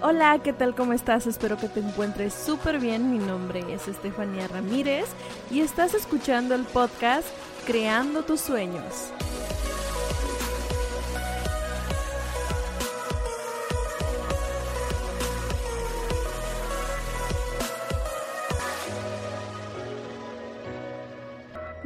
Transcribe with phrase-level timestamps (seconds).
[0.00, 0.76] Hola, ¿qué tal?
[0.76, 1.26] ¿Cómo estás?
[1.26, 3.10] Espero que te encuentres súper bien.
[3.10, 5.06] Mi nombre es Estefanía Ramírez
[5.50, 7.26] y estás escuchando el podcast
[7.66, 9.12] Creando tus sueños.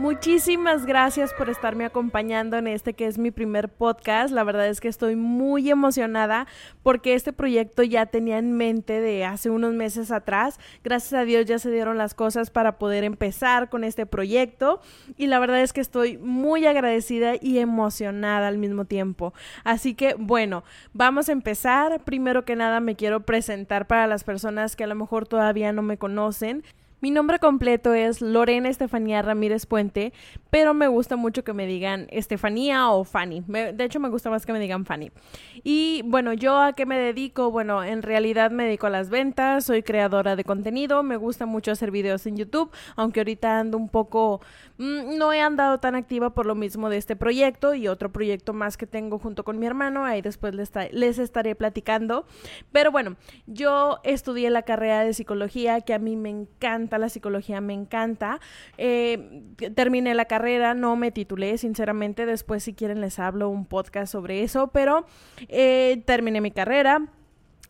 [0.03, 4.35] Muchísimas gracias por estarme acompañando en este que es mi primer podcast.
[4.35, 6.49] La verdad es que estoy muy emocionada
[6.83, 10.59] porque este proyecto ya tenía en mente de hace unos meses atrás.
[10.83, 14.81] Gracias a Dios ya se dieron las cosas para poder empezar con este proyecto
[15.17, 19.33] y la verdad es que estoy muy agradecida y emocionada al mismo tiempo.
[19.63, 22.03] Así que bueno, vamos a empezar.
[22.03, 25.83] Primero que nada me quiero presentar para las personas que a lo mejor todavía no
[25.83, 26.65] me conocen.
[27.03, 30.13] Mi nombre completo es Lorena Estefanía Ramírez Puente,
[30.51, 33.43] pero me gusta mucho que me digan Estefanía o Fanny.
[33.49, 35.11] de hecho, me gusta más que me digan Fanny.
[35.65, 37.51] Y bueno, ¿yo a qué me dedico?
[37.51, 41.73] Bueno, en realidad me dedico a las ventas, soy creadora de contenido, me gusta mucho
[41.73, 44.41] hacer videos en YouTube, aunque ahorita ando un poco,
[44.79, 48.53] mm, no he andado tan activa por lo mismo de este proyecto y otro proyecto
[48.53, 52.27] más que tengo junto con mi hermano, ahí después les, les estaré platicando.
[52.71, 53.17] Pero bueno,
[53.49, 58.41] yo estudié la carrera de psicología, que a mí me encanta la psicología, me encanta.
[58.79, 59.43] Eh,
[59.75, 64.43] terminé la carrera, no me titulé, sinceramente, después si quieren les hablo un podcast sobre
[64.43, 65.07] eso, pero
[65.49, 67.09] eh, terminé mi carrera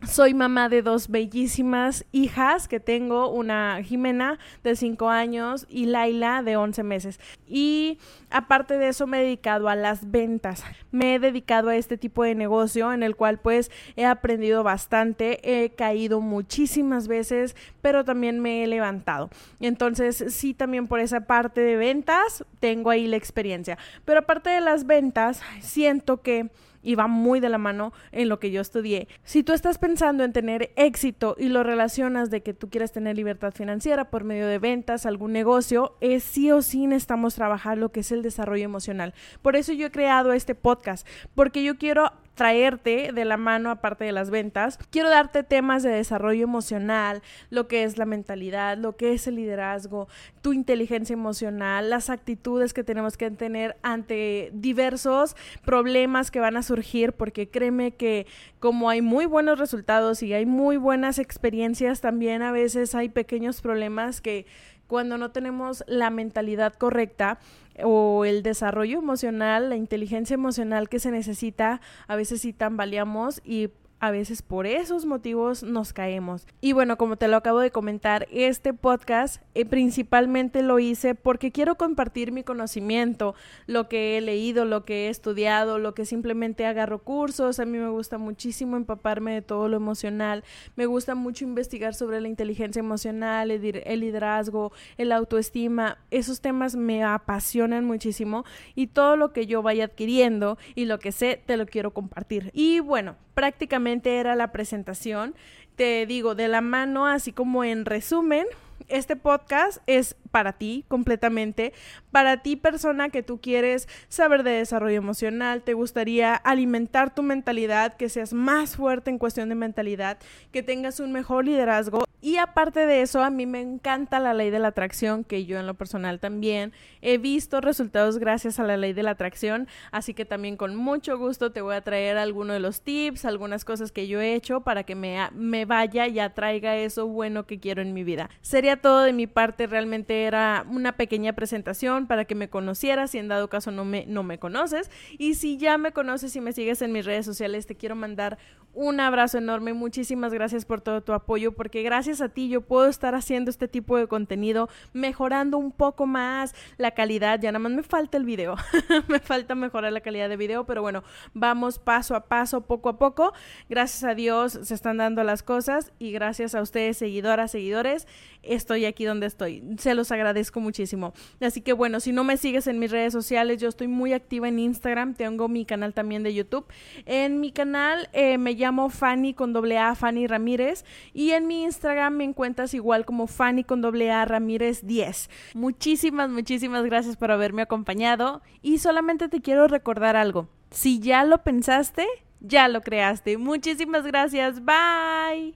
[0.07, 6.43] soy mamá de dos bellísimas hijas que tengo, una Jimena de 5 años y Laila
[6.43, 7.21] de 11 meses.
[7.47, 7.99] Y
[8.31, 10.65] aparte de eso me he dedicado a las ventas.
[10.91, 15.41] Me he dedicado a este tipo de negocio en el cual pues he aprendido bastante,
[15.65, 19.31] he caído muchísimas veces, pero también me he levantado.
[19.61, 23.79] Entonces sí, también por esa parte de ventas tengo ahí la experiencia.
[24.05, 26.51] Pero aparte de las ventas, siento que
[26.83, 29.09] y va muy de la mano en lo que yo estudié.
[29.25, 33.17] Si tú estás pensando en tener éxito y lo relacionas de que tú quieres tener
[33.17, 37.91] libertad financiera por medio de ventas, algún negocio, es sí o sí necesitamos trabajar lo
[37.91, 39.15] que es el desarrollo emocional.
[39.43, 44.05] Por eso yo he creado este podcast, porque yo quiero traerte de la mano aparte
[44.05, 44.79] de las ventas.
[44.91, 49.37] Quiero darte temas de desarrollo emocional, lo que es la mentalidad, lo que es el
[49.37, 50.09] liderazgo,
[50.41, 56.63] tu inteligencia emocional, las actitudes que tenemos que tener ante diversos problemas que van a
[56.63, 58.27] surgir, porque créeme que
[58.61, 63.61] como hay muy buenos resultados y hay muy buenas experiencias, también a veces hay pequeños
[63.61, 64.47] problemas que
[64.93, 67.39] cuando no tenemos la mentalidad correcta
[67.83, 73.71] o el desarrollo emocional, la inteligencia emocional que se necesita, a veces sí tambaleamos y
[74.03, 76.45] a veces por esos motivos nos caemos.
[76.61, 81.53] Y bueno, como te lo acabo de comentar, este podcast eh, principalmente lo hice porque
[81.53, 83.37] quiero compartir mi conocimiento,
[83.69, 87.61] lo que he leído, lo que he estudiado, lo que simplemente agarro cursos.
[87.61, 90.43] A mí me gusta muchísimo empaparme de todo lo emocional.
[90.75, 95.99] Me gusta mucho investigar sobre la inteligencia emocional, el, liderazgo, el autoestima.
[96.11, 101.13] Esos temas me apasionan muchísimo y todo lo que yo vaya adquiriendo y lo que
[101.13, 102.51] sé te lo quiero compartir.
[102.53, 105.35] Y bueno, prácticamente era la presentación.
[105.77, 108.47] Te digo, de la mano, así como en resumen,
[108.89, 111.73] este podcast es para ti completamente,
[112.11, 117.95] para ti persona que tú quieres saber de desarrollo emocional, te gustaría alimentar tu mentalidad,
[117.95, 120.19] que seas más fuerte en cuestión de mentalidad,
[120.51, 122.05] que tengas un mejor liderazgo.
[122.25, 125.59] Y aparte de eso, a mí me encanta la ley de la atracción, que yo
[125.59, 130.15] en lo personal también he visto resultados gracias a la ley de la atracción, así
[130.15, 133.91] que también con mucho gusto te voy a traer algunos de los tips, algunas cosas
[133.91, 137.83] que yo he hecho para que me, me vaya y atraiga eso bueno que quiero
[137.83, 138.31] en mi vida.
[138.41, 143.19] Sería todo de mi parte, realmente era una pequeña presentación para que me conocieras, si
[143.19, 146.53] en dado caso no me, no me conoces, y si ya me conoces y me
[146.53, 148.39] sigues en mis redes sociales, te quiero mandar
[148.75, 152.87] un abrazo enorme, muchísimas gracias por todo tu apoyo, porque gracias a ti yo puedo
[152.87, 157.73] estar haciendo este tipo de contenido, mejorando un poco más la calidad, ya nada más
[157.73, 158.57] me falta el video,
[159.09, 161.05] me falta mejorar la calidad de video, pero bueno,
[161.35, 163.33] vamos paso a paso, poco a poco,
[163.69, 168.07] gracias a Dios se están dando las cosas y gracias a ustedes, seguidoras, seguidores,
[168.43, 171.13] estoy aquí donde estoy, se agradezco muchísimo.
[171.41, 174.49] Así que bueno, si no me sigues en mis redes sociales, yo estoy muy activa
[174.49, 176.67] en Instagram, tengo mi canal también de YouTube,
[177.07, 180.85] en mi canal eh, me llamo Fanny con doble A, Fanny Ramírez.
[181.13, 185.31] Y en mi Instagram me encuentras igual como Fanny con doble A Ramírez 10.
[185.55, 188.43] Muchísimas, muchísimas gracias por haberme acompañado.
[188.63, 190.49] Y solamente te quiero recordar algo.
[190.71, 192.07] Si ya lo pensaste,
[192.41, 193.39] ya lo creaste.
[193.39, 194.65] Muchísimas gracias.
[194.65, 195.51] Bye.